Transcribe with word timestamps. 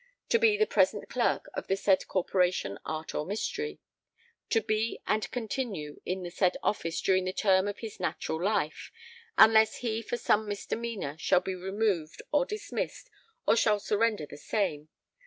to 0.29 0.39
be 0.39 0.57
the 0.57 0.65
present 0.65 1.07
Clerk 1.09 1.47
of 1.53 1.67
the 1.67 1.75
said 1.77 2.07
corporation 2.07 2.79
art 2.83 3.13
or 3.13 3.23
mystery, 3.23 3.79
to 4.49 4.59
be 4.59 4.99
and 5.05 5.29
continue 5.29 6.01
in 6.07 6.23
the 6.23 6.31
said 6.31 6.57
office 6.63 6.99
during 7.01 7.25
the 7.25 7.31
term 7.31 7.67
of 7.67 7.77
his 7.81 7.99
natural 7.99 8.43
life, 8.43 8.91
unless 9.37 9.75
he 9.85 10.01
for 10.01 10.17
some 10.17 10.47
misdemeanour 10.47 11.17
shall 11.19 11.41
be 11.41 11.53
removed 11.53 12.23
or 12.31 12.47
dismissed 12.47 13.11
or 13.45 13.55
shall 13.55 13.79
surrender 13.79 14.25
the 14.25 14.37
same 14.37 14.89